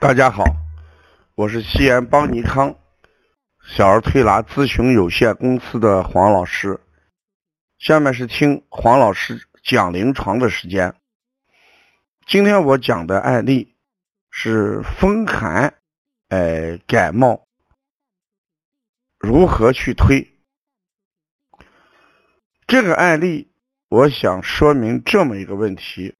[0.00, 0.44] 大家好，
[1.34, 2.76] 我是西安邦尼康
[3.66, 6.78] 小儿推拿咨询有限公司的黄老师。
[7.78, 10.94] 下面是听黄老师讲临床的时间。
[12.28, 13.74] 今天我讲的案例
[14.30, 15.74] 是风寒，
[16.28, 17.48] 呃，感冒
[19.18, 20.38] 如何去推？
[22.68, 23.50] 这个案例，
[23.88, 26.14] 我想说明这么一个问题：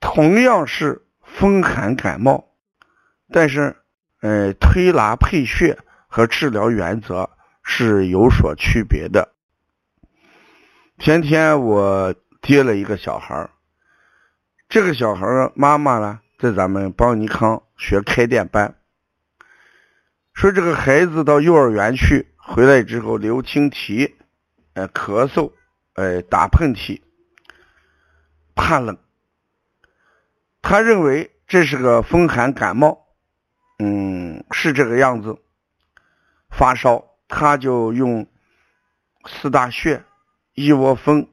[0.00, 2.47] 同样是风寒感冒，
[3.30, 3.76] 但是，
[4.20, 7.30] 呃，推拿配穴和治疗原则
[7.62, 9.32] 是有所区别的。
[10.98, 13.48] 前天我接了一个小孩，
[14.68, 18.74] 这个小孩妈妈呢，在咱们邦尼康学开店班，
[20.34, 24.16] 说这个孩子到幼儿园去，回来之后流清涕，
[24.74, 25.52] 呃，咳嗽。
[25.94, 27.00] 呃，打喷嚏，
[28.54, 28.96] 怕冷，
[30.62, 33.07] 他认为这是个风寒感冒，
[33.78, 35.38] 嗯，是这个样子。
[36.50, 38.26] 发烧，他就用
[39.26, 40.04] 四大穴、
[40.54, 41.28] 一窝蜂、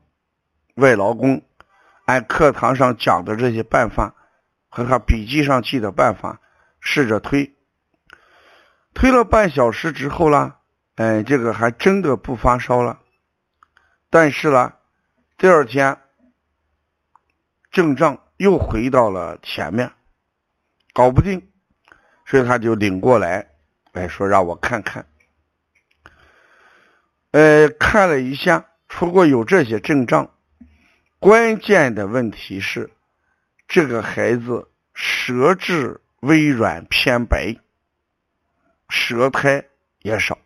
[0.76, 1.42] 外劳宫，
[2.06, 4.14] 按课堂上讲的这些办法
[4.68, 6.42] 和他笔记上记的办法
[6.80, 7.56] 试着推，
[8.94, 10.60] 推了半小时之后啦，
[10.96, 13.00] 哎，这个还真的不发烧了。
[14.10, 14.74] 但是呢，
[15.38, 15.98] 第二天
[17.72, 19.92] 症状又回到了前面，
[20.94, 21.50] 搞不定，
[22.26, 23.48] 所以他就领过来，
[23.94, 25.06] 哎，说让我看看。
[27.32, 30.32] 呃，看了一下，除过有这些症状，
[31.20, 32.90] 关键的问题是，
[33.68, 37.56] 这个孩子舌质微软偏白，
[38.90, 39.66] 舌苔
[40.00, 40.38] 也少。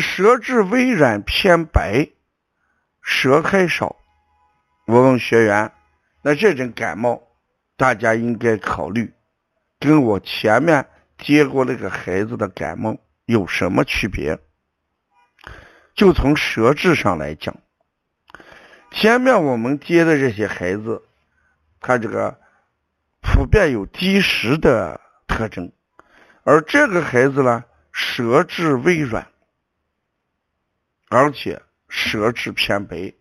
[0.00, 2.08] 舌质微软偏白，
[3.00, 3.94] 舌苔少。
[4.86, 5.72] 我问学员
[6.20, 7.22] ：“那这种感冒，
[7.76, 9.12] 大家应该考虑，
[9.78, 14.38] 跟我前面接过那个孩子的感冒有什么区别？”
[15.94, 17.56] 就从舌质上来讲，
[18.90, 21.02] 前面我们接的这些孩子，
[21.80, 22.38] 他这个
[23.20, 25.70] 普遍有积食的特征，
[26.42, 29.28] 而这个孩子呢，舌质微软。
[31.10, 33.14] 而且舌质偏白，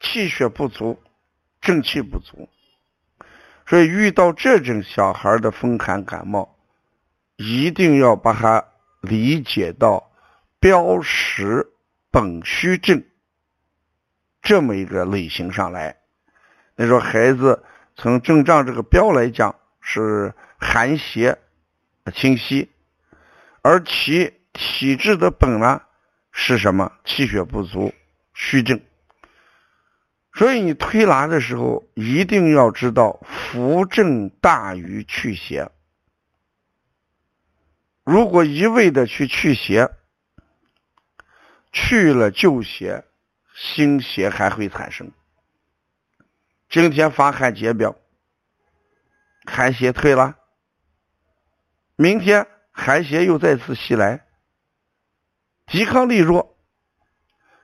[0.00, 1.02] 气血不足，
[1.60, 2.48] 正气不足，
[3.66, 6.56] 所以遇到这种小孩的风寒感冒，
[7.36, 8.64] 一定要把它
[9.00, 10.10] 理解到
[10.60, 11.72] 标实
[12.10, 13.04] 本虚症
[14.42, 15.96] 这么一个类型上来。
[16.76, 17.64] 你说孩子
[17.96, 21.38] 从症状这个标来讲是寒邪
[22.14, 22.70] 清晰，
[23.62, 25.82] 而其体质的本呢？
[26.36, 26.92] 是什么？
[27.04, 27.94] 气血不足，
[28.34, 28.80] 虚症。
[30.34, 35.70] 所以你推拿的时候，一定要知道扶正大于祛邪。
[38.02, 39.90] 如果一味的去祛邪，
[41.72, 43.04] 去了旧邪，
[43.54, 45.12] 新邪还会产生。
[46.68, 47.96] 今天发汗解表，
[49.46, 50.36] 寒邪退了，
[51.94, 54.26] 明天寒邪又再次袭来。
[55.66, 56.58] 抵抗力弱，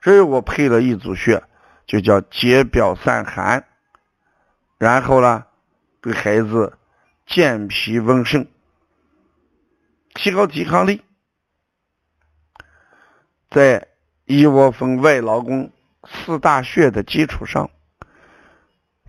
[0.01, 1.43] 所以我配了一组穴，
[1.91, 3.65] 就叫解表散寒，
[4.77, 5.45] 然后呢，
[6.01, 6.77] 给孩子
[7.25, 8.47] 健脾温肾，
[10.13, 11.01] 提高抵抗力，
[13.49, 13.89] 在
[14.23, 15.73] 一窝蜂、外劳宫
[16.05, 17.69] 四大穴的基础上，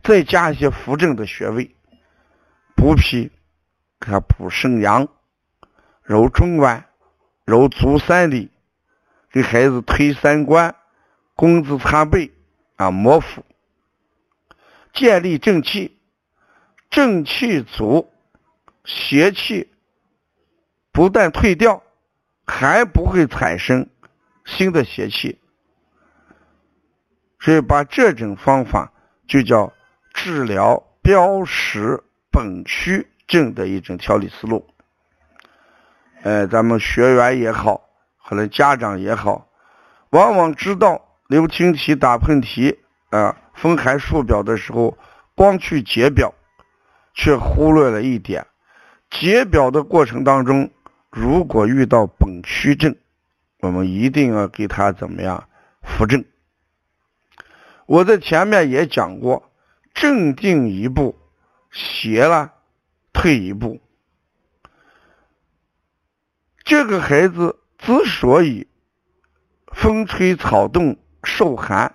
[0.03, 1.77] 再加一些扶正的穴位，
[2.75, 3.31] 补脾，
[4.01, 5.07] 给他补肾阳，
[6.03, 6.83] 揉中脘，
[7.45, 8.51] 揉足三里。
[9.31, 10.75] 给孩子推三关，
[11.37, 12.33] 工字擦背
[12.83, 13.45] 啊，摩腹，
[14.93, 15.99] 建立正气，
[16.91, 18.11] 正气足，
[18.85, 19.71] 邪气
[20.91, 21.83] 不但退掉，
[22.45, 23.89] 还不会产生
[24.45, 25.39] 新的邪气。
[27.39, 28.93] 所以把这种方法
[29.27, 29.73] 就叫
[30.13, 34.69] 治疗标实本虚症的一种调理思路。
[36.23, 37.89] 呃，咱们学员也好。
[38.25, 39.49] 可能家长也好，
[40.11, 42.77] 往往知道流清涕、打喷嚏
[43.09, 44.99] 啊、风寒数表的时候，
[45.35, 46.35] 光去解表，
[47.15, 48.47] 却忽略了一点：
[49.09, 50.71] 解表的过程当中，
[51.09, 52.95] 如果遇到本虚症，
[53.61, 55.49] 我们一定要给他怎么样
[55.81, 56.23] 扶正。
[57.87, 59.51] 我在前面也讲过，
[59.95, 61.19] 正定一步，
[61.71, 62.53] 邪了
[63.15, 63.81] 退一步。
[66.63, 67.59] 这个孩子。
[67.79, 68.69] 之所以
[69.67, 71.95] 风吹草动受寒，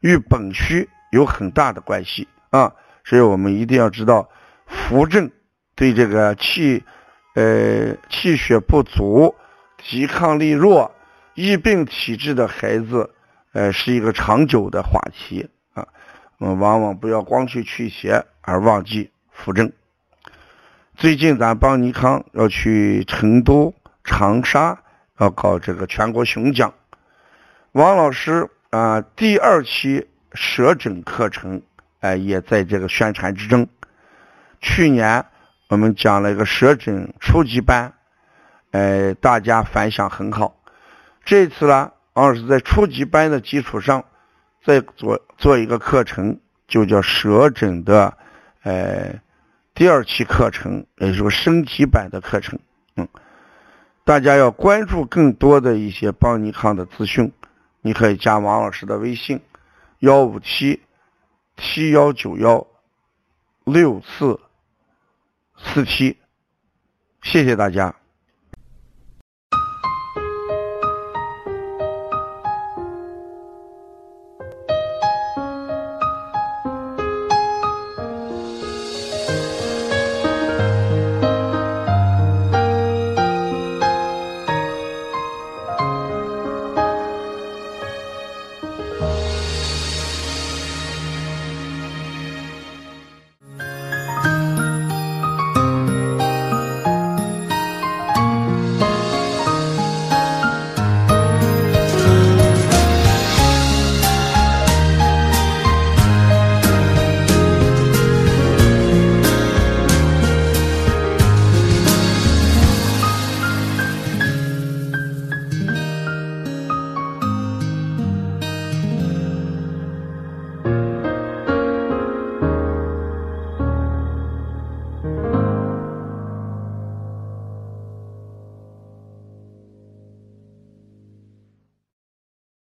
[0.00, 2.74] 与本虚有很大的关系啊。
[3.04, 4.28] 所以我们一定要知道
[4.66, 5.30] 扶正
[5.74, 6.84] 对这个气
[7.34, 9.34] 呃气血不足、
[9.76, 10.94] 抵抗力弱、
[11.34, 13.10] 易病体质的孩子，
[13.52, 15.86] 呃是一个长久的话题啊。
[16.38, 19.72] 我们往往不要光去驱邪而忘记扶正。
[20.94, 24.78] 最近咱邦尼康要去成都、长沙，
[25.18, 26.72] 要搞这个全国巡讲。
[27.72, 31.60] 王老师啊，第二期舌诊课程，
[32.00, 33.68] 哎，也在这个宣传之中。
[34.62, 35.26] 去年
[35.68, 37.92] 我们讲了一个舌诊初级班，
[38.70, 40.56] 哎，大家反响很好。
[41.22, 44.02] 这次呢，王老师在初级班的基础上，
[44.64, 48.16] 再做做一个课程，就叫舌诊的，
[48.62, 49.20] 呃。
[49.74, 52.58] 第二期课程也就是升级版的课程，
[52.96, 53.06] 嗯，
[54.04, 57.32] 大家要关注更多的一些邦尼康的资讯，
[57.82, 59.40] 你可以加王老师的微信：
[59.98, 60.82] 幺五七
[61.56, 62.66] 七幺九幺
[63.64, 64.40] 六四
[65.56, 66.16] 四七，
[67.22, 67.94] 谢谢大家。